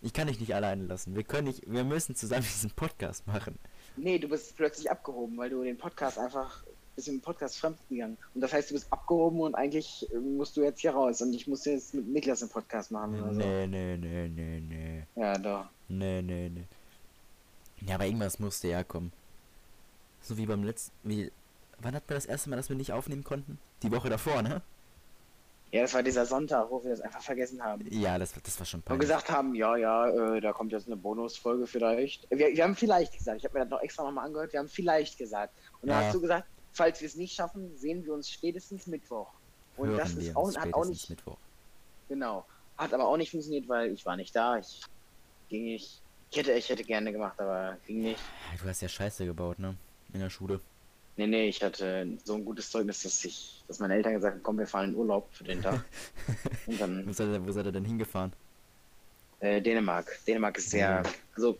[0.02, 1.14] Ich kann dich nicht alleine lassen.
[1.16, 3.58] Wir können nicht, wir müssen zusammen diesen Podcast machen.
[3.96, 8.16] Nee, du bist plötzlich abgehoben, weil du den Podcast einfach bist im Podcast fremd gegangen.
[8.34, 11.32] Und das heißt, du bist abgehoben und eigentlich äh, musst du jetzt hier raus und
[11.34, 13.38] ich muss jetzt mit Niklas einen Podcast machen oder so.
[13.40, 15.02] Nee, nee, nee, nee, nee.
[15.20, 15.66] Ja, doch.
[15.88, 16.64] Nee, nee, nee.
[17.86, 19.12] Ja, aber irgendwas musste ja kommen.
[20.22, 20.92] So wie beim letzten.
[21.02, 21.30] Wie.
[21.80, 23.58] Wann hatten wir das erste Mal, dass wir nicht aufnehmen konnten?
[23.82, 24.62] Die Woche davor, ne?
[25.72, 27.84] Ja, das war dieser Sonntag, wo wir das einfach vergessen haben.
[27.90, 29.08] Ja, das, das war schon Und peinlich.
[29.08, 32.28] gesagt haben, ja, ja, äh, da kommt jetzt eine Bonusfolge vielleicht.
[32.30, 34.68] Wir, wir haben vielleicht gesagt, ich habe mir das noch extra nochmal angehört, wir haben
[34.68, 35.52] vielleicht gesagt.
[35.82, 36.06] Und dann Ja.
[36.06, 39.32] hast du gesagt, falls wir es nicht schaffen, sehen wir uns spätestens Mittwoch.
[39.76, 41.38] Und Hören das ist auch, hat auch spätestens nicht, Mittwoch.
[42.08, 42.44] genau,
[42.76, 44.82] hat aber auch nicht funktioniert, weil ich war nicht da, ich
[45.48, 46.00] ging nicht.
[46.30, 48.20] Ich hätte, ich hätte gerne gemacht, aber ging nicht.
[48.52, 49.76] Ja, Du hast ja Scheiße gebaut, ne?
[50.12, 50.60] In der Schule.
[51.16, 54.42] Nee, nee, ich hatte so ein gutes Zeugnis, dass ich, dass meine Eltern gesagt haben,
[54.42, 55.84] komm, wir fahren in Urlaub für den Tag.
[56.66, 58.32] Und dann Wo seid ihr, wo seid ihr denn hingefahren?
[59.38, 60.18] Äh, Dänemark.
[60.26, 61.04] Dänemark ist sehr,
[61.36, 61.56] also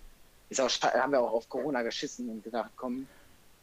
[0.49, 3.07] ist auch, haben wir auch auf Corona geschissen und gedacht, komm,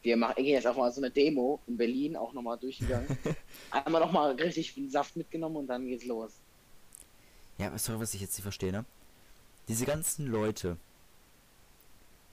[0.03, 3.17] wir machen gehen jetzt auch mal so eine Demo in Berlin auch nochmal durchgegangen.
[3.71, 6.31] Einmal nochmal richtig viel Saft mitgenommen und dann geht's los.
[7.57, 8.85] Ja, sorry, was ich jetzt nicht verstehe, ne?
[9.67, 10.77] Diese ganzen Leute,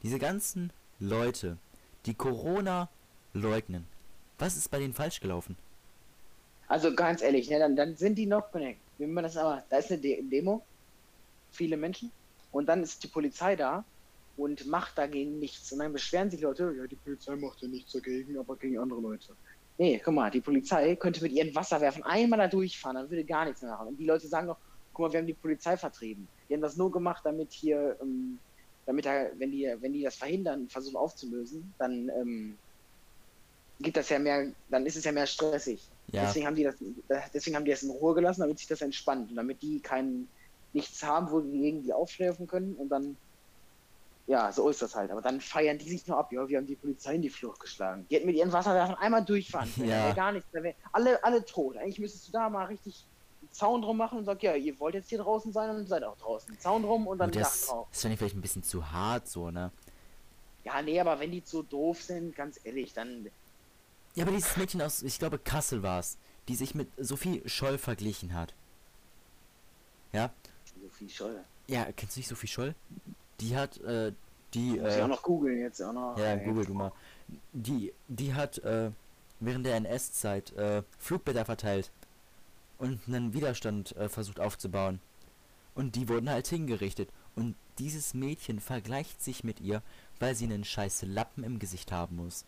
[0.02, 1.58] diese ganzen Leute,
[2.06, 2.88] die Corona
[3.34, 3.86] leugnen,
[4.38, 5.56] was ist bei denen falsch gelaufen?
[6.68, 8.80] Also ganz ehrlich, ne, dann, dann sind die noch connect.
[8.98, 10.62] Wenn man das aber, da ist eine De Demo,
[11.50, 12.10] viele Menschen,
[12.52, 13.84] und dann ist die Polizei da
[14.38, 15.70] und macht dagegen nichts.
[15.72, 19.00] Und dann beschweren sich Leute, ja, die Polizei macht ja nichts dagegen, aber gegen andere
[19.00, 19.34] Leute.
[19.76, 23.44] Nee, guck mal, die Polizei könnte mit ihren Wasserwerfen einmal da durchfahren, dann würde gar
[23.44, 23.88] nichts mehr machen.
[23.88, 24.56] Und die Leute sagen doch,
[24.92, 26.26] guck mal, wir haben die Polizei vertrieben.
[26.48, 28.38] Die haben das nur gemacht, damit hier, ähm,
[28.86, 32.58] damit da, wenn die, wenn die das verhindern, versuchen aufzulösen, dann ähm,
[33.80, 35.88] gibt das ja mehr, dann ist es ja mehr stressig.
[36.12, 36.76] Ja, Deswegen haben die das,
[37.34, 40.28] deswegen haben die das in Ruhe gelassen, damit sich das entspannt und damit die kein
[40.72, 43.16] nichts haben, wo die gegen die aufschläfen können und dann
[44.28, 45.10] ja, so ist das halt.
[45.10, 47.60] Aber dann feiern die sich nur ab, ja, wir haben die Polizei in die Flucht
[47.60, 48.06] geschlagen.
[48.10, 49.88] Die hätten mit ihren Wasserwerfern einmal durchfahren können.
[49.88, 50.12] Ja.
[50.12, 50.48] Gar nichts,
[50.92, 51.78] alle, alle tot.
[51.78, 53.06] Eigentlich müsstest du da mal richtig
[53.40, 56.04] einen Zaun drum machen und sagen, ja, ihr wollt jetzt hier draußen sein und seid
[56.04, 56.60] auch draußen.
[56.60, 57.88] Zaun drum und dann ein Dach das, drauf.
[57.90, 59.72] das fand ich vielleicht ein bisschen zu hart, so, ne?
[60.62, 63.30] Ja, nee, aber wenn die so doof sind, ganz ehrlich, dann
[64.14, 67.78] Ja, aber dieses Mädchen aus, ich glaube, Kassel war es, die sich mit Sophie Scholl
[67.78, 68.52] verglichen hat.
[70.12, 70.30] Ja?
[70.82, 71.42] Sophie Scholl.
[71.66, 72.74] Ja, kennst du nicht Sophie Scholl?
[73.40, 74.12] Die hat, äh,
[74.54, 76.18] die, Muss ich äh, auch noch googeln jetzt auch noch.
[76.18, 76.92] Ja, google du mal.
[77.52, 78.90] Die, die hat äh,
[79.40, 81.90] während der NS-Zeit äh, Flugblätter verteilt
[82.78, 85.00] und einen Widerstand äh, versucht aufzubauen.
[85.74, 87.10] Und die wurden halt hingerichtet.
[87.36, 89.82] Und dieses Mädchen vergleicht sich mit ihr,
[90.18, 92.44] weil sie einen scheiß Lappen im Gesicht haben muss.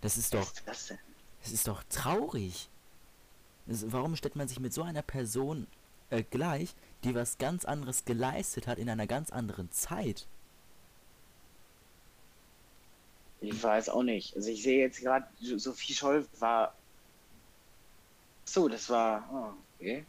[0.00, 0.98] Das ist Was doch, ist das denn?
[1.42, 2.68] das ist doch traurig.
[3.66, 5.66] Das, warum stellt man sich mit so einer Person
[6.10, 10.26] äh, gleich, die was ganz anderes geleistet hat in einer ganz anderen Zeit?
[13.40, 14.36] Ich weiß auch nicht.
[14.36, 16.74] Also ich sehe jetzt gerade, Sophie Scholl war.
[18.44, 19.28] So, das war.
[19.32, 20.04] Oh, okay.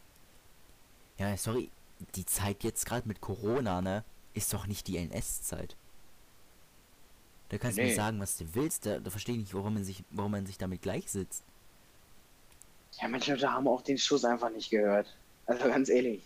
[1.18, 1.70] Ja, sorry,
[2.14, 5.76] die Zeit jetzt gerade mit Corona, ne, ist doch nicht die NS-Zeit.
[7.50, 7.88] Da kannst du Nee.
[7.90, 10.46] mir sagen, was du willst, da, da verstehe ich nicht, warum man sich, warum man
[10.46, 11.44] sich damit gleichsetzt.
[13.00, 15.06] Ja, manche Leute haben auch den Schuss einfach nicht gehört.
[15.46, 16.22] Also ganz ehrlich.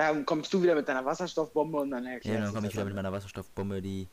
[0.00, 2.72] Da kommst du wieder mit deiner Wasserstoffbombe und dann erklärst Ja, dann du komme ich
[2.72, 4.08] wieder mit meiner Wasserstoffbombe, die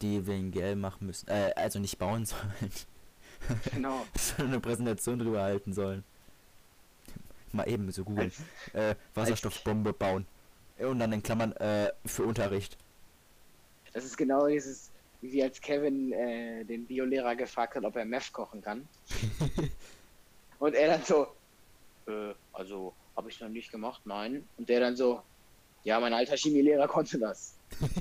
[0.00, 2.70] die wir in GL machen müssen, äh, also nicht bauen sollen,
[3.70, 4.06] Genau.
[4.16, 6.04] sondern eine Präsentation drüber halten sollen.
[7.52, 8.32] Mal eben so googeln.
[8.72, 10.26] Äh, Wasserstoffbombe bauen.
[10.78, 12.78] Und dann in Klammern, äh, für Unterricht.
[13.92, 18.32] Das ist genau dieses, wie als Kevin äh, den Biolehrer gefragt hat, ob er Meth
[18.32, 18.88] kochen kann.
[20.60, 21.26] und er dann so,
[22.06, 24.46] äh, also habe ich noch nicht gemacht, nein.
[24.56, 25.22] Und der dann so,
[25.84, 27.56] ja, mein alter Chemielehrer konnte das.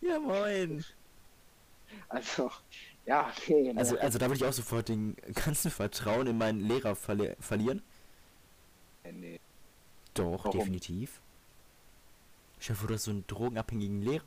[0.00, 0.84] Ja, moin.
[2.08, 2.50] Also,
[3.06, 3.72] ja, okay.
[3.72, 3.80] ne.
[3.80, 7.82] Also, also da würde ich auch sofort den ganzen Vertrauen in meinen Lehrer verli verlieren.
[9.02, 9.40] Äh, nee.
[10.14, 10.58] Doch, Warum?
[10.58, 11.20] definitiv.
[12.60, 14.24] Ich hoffe, du hast so einen drogenabhängigen Lehrer.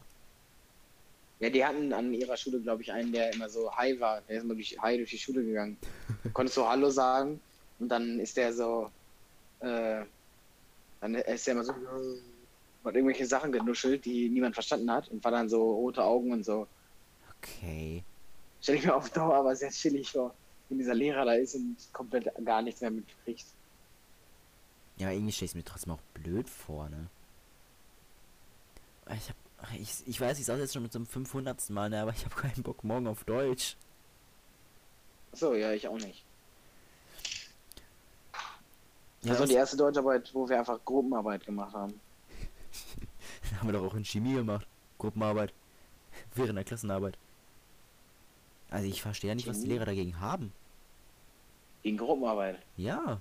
[1.39, 4.21] Ja, die hatten an ihrer Schule, glaube ich, einen, der immer so high war.
[4.21, 5.77] Der ist immer durch, high durch die Schule gegangen.
[6.33, 7.39] Konntest so Hallo sagen
[7.79, 8.91] und dann ist der so,
[9.59, 10.03] äh,
[11.01, 11.73] dann ist er immer so,
[12.83, 16.43] hat irgendwelche Sachen genuschelt, die niemand verstanden hat und war dann so rote Augen und
[16.43, 16.67] so.
[17.37, 18.03] Okay.
[18.61, 20.33] Stell ich mir auf Dauer aber sehr chillig vor,
[20.67, 23.45] wenn dieser Lehrer da ist und komplett gar nichts mehr mitkriegt.
[24.97, 27.07] Ja, irgendwie stelle ich mir trotzdem auch blöd vor, ne?
[29.15, 29.35] Ich hab.
[29.77, 31.69] Ich, ich weiß, ich saß jetzt schon mit so einem 500.
[31.69, 33.75] Mal, ne, aber ich habe keinen Bock morgen auf Deutsch.
[35.33, 36.23] So, ja, ich auch nicht.
[39.21, 41.99] Ja, das war die erste Deutscharbeit, wo wir einfach Gruppenarbeit gemacht haben.
[43.59, 44.65] haben wir doch auch in Chemie gemacht.
[44.97, 45.53] Gruppenarbeit.
[46.35, 47.17] Während der Klassenarbeit.
[48.69, 49.73] Also ich verstehe ja nicht, was die Chemie?
[49.73, 50.53] Lehrer dagegen haben.
[51.83, 52.59] Gegen Gruppenarbeit.
[52.77, 53.19] Ja,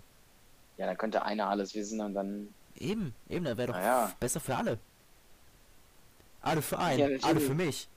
[0.76, 2.54] Ja, da könnte einer alles wissen und dann.
[2.76, 4.12] eben, eben, da wäre doch ja.
[4.20, 4.78] besser für alle.
[6.40, 7.88] Alle für einen, Ja, alle für mich.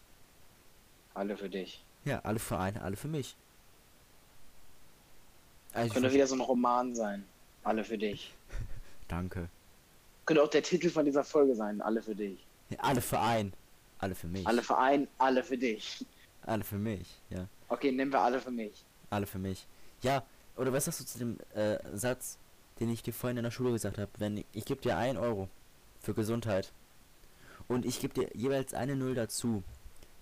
[1.14, 1.84] Alle für dich.
[2.06, 3.36] Ja, alle für einen, alle für mich.
[5.74, 7.26] Also Könnte wieder so ein Roman sein.
[7.64, 8.34] Alle für dich.
[9.08, 9.50] Danke.
[10.26, 11.82] Könnte auch der Titel von dieser Folge sein.
[11.82, 12.40] Alle für dich.
[12.70, 13.54] Ja, alle für einen,
[14.00, 14.48] alle für mich.
[14.48, 16.06] Alle für einen, alle für dich.
[16.44, 17.48] alle für mich, ja.
[17.70, 18.84] Okay, nehmen wir alle für mich.
[19.10, 19.68] Alle für mich.
[20.02, 20.24] Ja,
[20.58, 22.38] oder was sagst du zu dem äh, Satz,
[22.80, 24.10] den ich dir vorhin in der Schule gesagt habe?
[24.18, 25.50] Wenn ich, gebe dir 1 Euro
[26.00, 26.72] für Gesundheit
[27.68, 29.64] und ich gebe dir jeweils eine Null dazu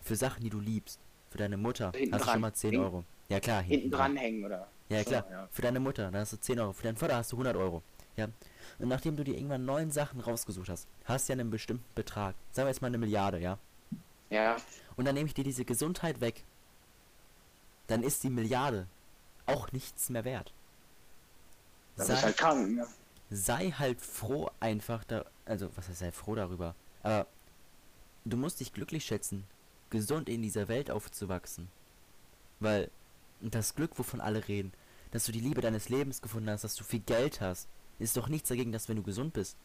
[0.01, 0.99] für Sachen, die du liebst.
[1.29, 2.33] Für deine Mutter Hinten hast du dran.
[2.33, 3.03] schon mal 10 Hin- Euro.
[3.29, 4.67] Ja klar, Hinten dranhängen, oder?
[4.89, 5.47] Ja So, klar, ja.
[5.51, 6.73] für deine Mutter, da hast du 10 Euro.
[6.73, 7.83] Für deinen Vater hast du 100 Euro.
[8.15, 8.27] Ja.
[8.79, 12.35] Und nachdem du dir irgendwann neun Sachen rausgesucht hast, hast du ja einen bestimmten Betrag.
[12.51, 13.57] Sagen wir jetzt mal eine Milliarde, ja.
[14.29, 14.57] Ja,
[14.95, 16.43] Und dann nehme ich dir diese Gesundheit weg.
[17.87, 18.87] Dann ist die Milliarde
[19.47, 20.53] auch nichts mehr wert.
[21.95, 22.87] das Sei, ist halt krank, ne?
[23.31, 25.25] sei halt froh einfach da.
[25.45, 26.75] Also, was heißt sei froh darüber?
[27.01, 27.25] Aber
[28.25, 29.45] du musst dich glücklich schätzen,
[29.89, 31.69] gesund in dieser Welt aufzuwachsen.
[32.59, 32.91] Weil
[33.41, 34.73] das Glück, wovon alle reden,
[35.11, 38.27] dass du die Liebe deines Lebens gefunden hast, dass du viel Geld hast, ist doch
[38.27, 39.55] nichts dagegen, dass wenn du gesund bist.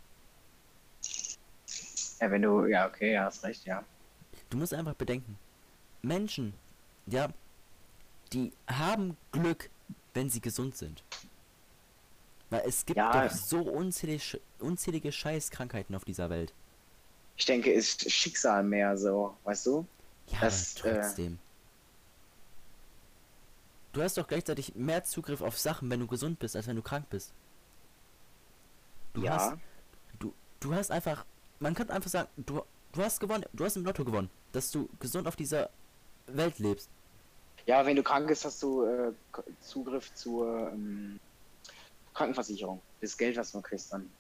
[2.21, 2.67] Ja, wenn du.
[2.67, 3.85] Ja, okay, ja, hast recht, ja.
[4.51, 5.39] Du musst einfach bedenken,
[6.03, 6.55] Menschen,
[7.07, 7.29] ja,
[8.33, 9.71] die haben Glück,
[10.15, 11.03] wenn sie gesund sind.
[12.51, 13.27] Weil es gibt Ja.
[13.29, 16.53] doch so unzählige, unzählige Scheißkrankheiten auf dieser Welt.
[17.37, 19.87] Ich denke, ist Schicksal mehr so, weißt du?
[20.29, 21.39] Ja, Das, äh, trotzdem.
[23.95, 26.83] Du hast doch gleichzeitig mehr Zugriff auf Sachen, wenn du gesund bist, als wenn du
[26.83, 27.33] krank bist.
[29.15, 29.33] Du ja.
[29.33, 29.55] hast,
[30.19, 31.25] du, du hast einfach,
[31.61, 34.91] man kann einfach sagen, du, du hast gewonnen, du hast im Lotto gewonnen, dass du
[35.01, 35.71] gesund auf dieser
[36.27, 36.91] Welt lebst.
[37.65, 39.13] Ja, wenn du krank bist, hast du äh,
[39.63, 41.19] Zugriff zur ähm,
[42.13, 42.83] Krankenversicherung.
[43.01, 44.11] Das Geld, was du kriegst dann.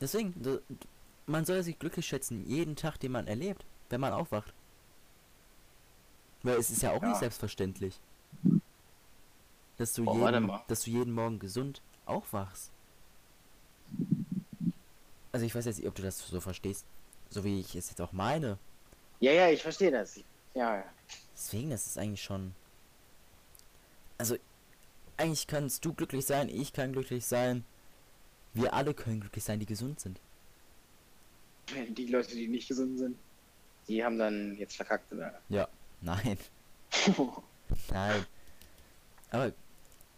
[0.00, 0.76] Deswegen, du, du-
[1.26, 4.54] man soll sich glücklich schätzen, jeden Tag, den man erlebt, wenn man aufwacht.
[6.42, 7.08] Weil es ist ja auch Ja.
[7.08, 7.98] nicht selbstverständlich.
[9.76, 12.70] Dass du, warte jeden, dass du jeden Morgen gesund aufwachst.
[15.32, 16.84] Also ich weiß jetzt nicht, ob du das so verstehst,
[17.30, 18.58] so wie ich es jetzt auch meine.
[19.20, 20.16] Ja, ja, ich verstehe das.
[20.54, 20.84] Ja, ja.
[21.34, 22.54] Deswegen, das ist eigentlich schon.
[24.16, 24.36] Also,
[25.16, 27.64] eigentlich kannst du glücklich sein, ich kann glücklich sein.
[28.54, 30.20] Wir alle können glücklich sein, die gesund sind.
[31.90, 33.16] Die Leute, die nicht gesund sind,
[33.86, 35.40] die haben dann jetzt verkackt, oder?
[36.00, 36.38] Nein,
[37.90, 38.26] nein.
[39.30, 39.52] Aber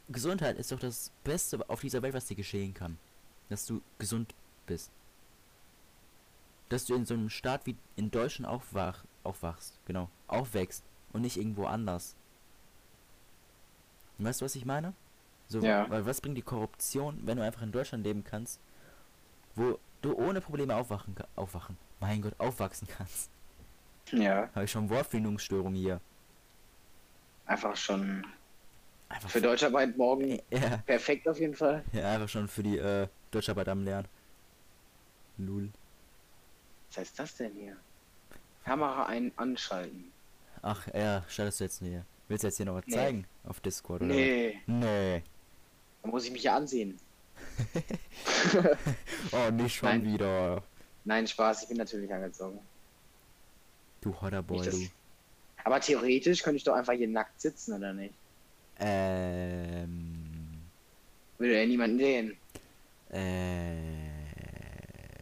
[0.09, 2.99] Gesundheit ist doch das Beste auf dieser Welt, was dir geschehen kann.
[3.49, 4.35] Dass du gesund
[4.67, 4.91] bist.
[6.69, 11.37] Dass du in so einem Staat wie in Deutschland aufwach, aufwachst, genau, aufwächst und nicht
[11.37, 12.15] irgendwo anders.
[14.19, 14.93] Weißt du, was ich meine?
[15.49, 15.89] So, Ja.
[15.91, 18.61] weil was bringt die Korruption, wenn du einfach in Deutschland leben kannst,
[19.57, 23.31] wo du ohne Probleme aufwachen, aufwachen, mein Gott, aufwachsen kannst.
[24.13, 26.01] Ja, Habe ich schon Wortfindungsstörung hier.
[27.47, 28.27] einfach schon
[29.09, 31.83] Einfach für Deutscharbeit morgen Ja, perfekt auf jeden Fall.
[31.93, 34.07] ja, einfach schon für die äh, Deutscharbeit am Lernen.
[35.39, 35.71] Lul.
[36.89, 37.77] Was heißt das denn hier?
[38.65, 40.13] Kamera ein anschalten.
[40.63, 42.05] Ach, ja, schaltest du jetzt hier.
[42.29, 42.95] Willst du jetzt hier noch was Nee.
[42.95, 43.27] zeigen?
[43.45, 44.15] Auf Discord oder?
[44.15, 44.61] Nee?
[44.67, 45.23] Nee.
[46.03, 46.99] da muss ich mich ja ansehen.
[49.33, 50.05] Oh, nicht schon Nein.
[50.05, 50.63] wieder.
[51.05, 52.59] Nein, Spaß, ich bin natürlich angezogen.
[54.01, 54.89] Du Hodderboy, du.
[55.65, 58.15] Aber theoretisch könnte ich doch einfach hier nackt sitzen, oder nicht?
[58.79, 60.27] Ähm.
[61.39, 62.37] Würde ja niemanden sehen.
[63.11, 64.01] Äh.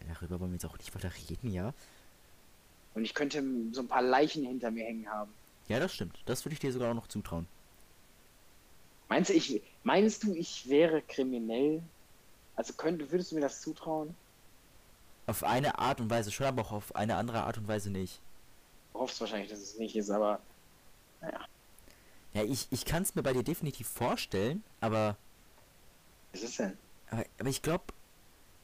[0.07, 1.73] Darüber wollen wir jetzt auch nicht weiter reden, ja?
[2.93, 5.31] Und ich könnte so ein paar Leichen hinter mir hängen haben.
[5.67, 6.19] Ja, das stimmt.
[6.25, 7.47] Das würde ich dir sogar auch noch zutrauen.
[9.07, 11.81] Meinst du, ich, meinst du, ich wäre kriminell?
[12.55, 14.13] Also könnte, würdest du mir das zutrauen?
[15.27, 18.19] Auf eine Art und Weise schon, aber auch auf eine andere Art und Weise nicht.
[18.99, 20.39] Hoffst wahrscheinlich, dass es nicht ist, aber
[22.33, 25.17] Ja, ich, ich kann es mir bei dir definitiv vorstellen, aber,
[26.33, 26.77] was ist denn?
[27.09, 27.85] aber, aber ich glaube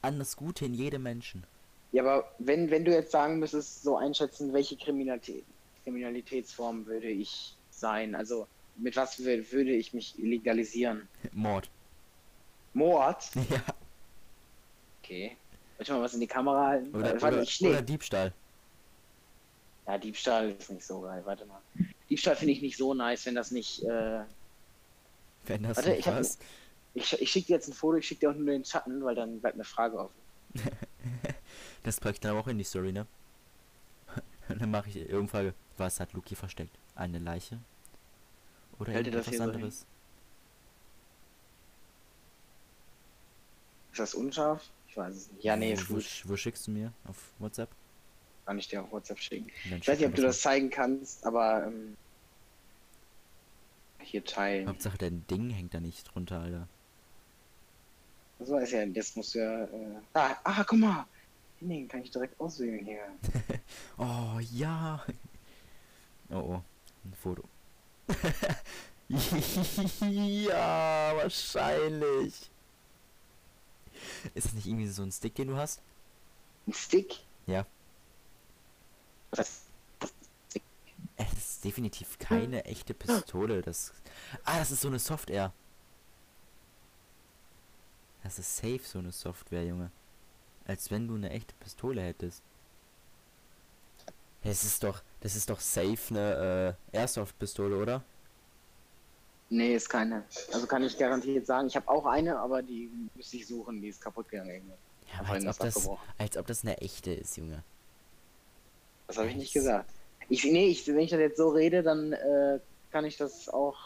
[0.02, 1.46] an das Gute in jedem Menschen.
[1.92, 5.44] Ja, aber wenn, wenn du jetzt sagen müsstest, so einschätzen, welche Kriminalität,
[5.84, 8.14] Kriminalitätsform würde ich sein?
[8.14, 11.08] Also mit was wür- würde ich mich legalisieren?
[11.32, 11.70] Mord.
[12.74, 13.24] Mord?
[13.50, 13.64] Ja.
[15.02, 15.38] Okay.
[15.78, 16.96] Soll ich mal was in die Kamera halten?
[16.96, 18.34] Oder, oder, oder Diebstahl.
[19.88, 21.22] Ja, Diebstahl ist nicht so geil.
[21.26, 21.62] Warte mal.
[22.10, 23.84] Diebstahl finde ich nicht so nice, wenn das nicht.
[23.84, 24.24] Äh,
[25.46, 26.22] Wenn das Warte, ich hab-
[26.94, 29.16] ich ich schicke dir jetzt ein Foto, ich schicke dir auch nur den Schatten, weil
[29.16, 30.22] dann bleibt eine Frage offen.
[31.84, 33.06] Das packe ich dann auch in die Story, ne?
[34.50, 36.76] Und dann mache ich irgendwann, was hat Luki versteckt?
[36.96, 37.60] Eine Leiche?
[38.80, 39.86] Oder Hält etwas hier so anderes?
[43.92, 44.68] Ist das unscharf?
[44.88, 45.44] Ich weiß es nicht.
[45.44, 46.92] Ja, nee, ist wo, wo schickst du mir?
[47.08, 47.70] Auf WhatsApp?
[48.46, 49.52] Kann ich dir auf WhatsApp schicken.
[49.66, 51.98] Ich weiß nicht, ob du das zeigen kannst, aber ähm,
[54.00, 54.68] hier teilen.
[54.68, 56.68] Hauptsache dein Ding hängt da nicht drunter, Alter.
[58.40, 59.64] So ist ja, das muss ja.
[59.64, 59.68] Äh,
[60.14, 61.06] ah, ah, guck mal!
[61.62, 63.08] Den kann ich direkt auswählen hier.
[63.98, 65.04] Oh ja.
[66.30, 66.62] Oh oh.
[67.06, 67.44] Ein Foto.
[70.10, 72.50] ja, wahrscheinlich.
[74.34, 75.82] Ist das nicht irgendwie so ein Stick, den du hast?
[76.68, 77.20] Ein Stick?
[77.48, 77.66] Ja.
[81.18, 83.62] Es ist definitiv keine echte Pistole.
[83.62, 83.94] Das.
[84.44, 85.52] Ah, das ist so eine Software.
[88.24, 89.92] Das ist safe so eine Software, Junge.
[90.66, 92.42] Als wenn du eine echte Pistole hättest.
[94.42, 98.04] Es ist doch, das ist doch safe eine äh, Airsoft-Pistole, oder?
[99.50, 100.24] Nee, ist keine.
[100.52, 101.68] Also kann ich garantiert sagen.
[101.68, 104.72] Ich habe auch eine, aber die müsste ich suchen, die ist kaputt gegangen.
[105.14, 107.64] Ja, als ob, das, als ob das eine echte ist, Junge.
[109.08, 109.90] Das habe ich nicht gesagt.
[110.30, 112.60] Ich, nee, ich, wenn ich das jetzt so rede, dann äh,
[112.92, 113.78] kann ich das auch.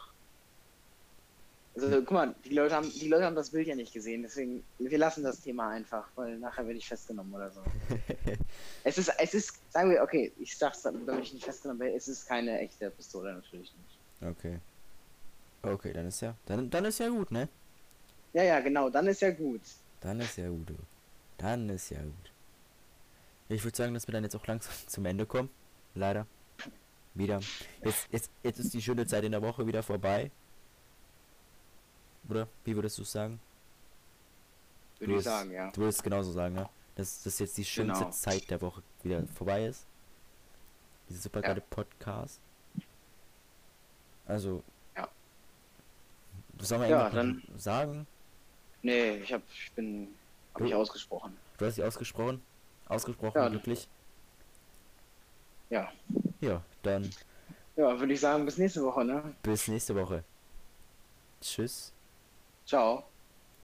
[1.75, 4.63] Also guck mal, die Leute haben, die Leute haben das Bild ja nicht gesehen, deswegen
[4.79, 7.61] wir lassen das Thema einfach, weil nachher werde ich festgenommen oder so.
[8.83, 11.95] es ist, es ist, sagen wir, okay, ich sag's, dann, damit ich nicht festgenommen werde,
[11.95, 14.29] es ist keine echte Pistole natürlich nicht.
[14.29, 14.59] Okay.
[15.61, 17.47] Okay, dann ist ja, dann, dann ist ja gut, ne?
[18.33, 19.61] Ja, ja, genau, dann ist ja gut.
[20.01, 20.69] Dann ist ja gut.
[20.69, 20.75] du.
[21.37, 22.31] Dann ist ja gut.
[23.49, 25.49] Ich würde sagen, dass wir dann jetzt auch langsam zum Ende kommen.
[25.95, 26.25] Leider.
[27.15, 27.41] Wieder.
[27.83, 30.31] Jetzt, jetzt, jetzt ist die schöne Zeit in der Woche wieder vorbei.
[32.29, 32.47] Oder?
[32.63, 33.39] Wie würdest du sagen?
[34.99, 35.71] Würde ich sagen, ja.
[35.71, 36.69] Du würdest genauso sagen, ne?
[36.95, 38.11] Dass das jetzt die schönste Genau.
[38.11, 39.85] Zeit der Woche wieder vorbei ist.
[41.09, 42.39] Dieser super geile Podcast.
[44.27, 44.61] Also.
[44.95, 45.07] Ja.
[46.59, 48.05] Soll man Ja, noch sagen?
[48.83, 50.09] Nee, ich hab, ich bin,
[50.53, 51.35] hab Du- ich ausgesprochen.
[51.57, 52.41] Du hast dich ausgesprochen?
[52.89, 53.49] Ausgesprochen Ja.
[53.49, 53.87] glücklich?
[55.69, 55.91] Ja.
[56.41, 57.09] Ja, dann
[57.75, 59.35] Ja, würde ich sagen, bis nächste Woche, ne?
[59.43, 60.23] bis nächste Woche.
[61.41, 61.93] Tschüss.
[62.65, 63.08] Ciao.